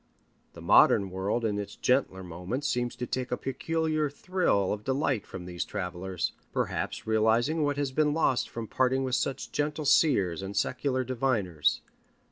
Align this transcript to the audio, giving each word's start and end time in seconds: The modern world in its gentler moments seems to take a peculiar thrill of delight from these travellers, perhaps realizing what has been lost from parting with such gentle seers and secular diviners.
The 0.53 0.63
modern 0.63 1.11
world 1.11 1.45
in 1.45 1.59
its 1.59 1.75
gentler 1.75 2.23
moments 2.23 2.67
seems 2.67 2.95
to 2.95 3.05
take 3.05 3.31
a 3.31 3.37
peculiar 3.37 4.09
thrill 4.09 4.73
of 4.73 4.83
delight 4.83 5.27
from 5.27 5.45
these 5.45 5.63
travellers, 5.63 6.31
perhaps 6.51 7.05
realizing 7.05 7.61
what 7.61 7.77
has 7.77 7.91
been 7.91 8.11
lost 8.11 8.49
from 8.49 8.65
parting 8.65 9.03
with 9.03 9.13
such 9.13 9.51
gentle 9.51 9.85
seers 9.85 10.41
and 10.41 10.57
secular 10.57 11.03
diviners. 11.03 11.81